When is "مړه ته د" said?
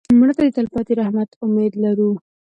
0.19-0.49